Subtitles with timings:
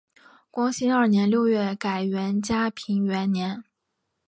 [0.49, 3.63] 光兴二年六月改元嘉平元年。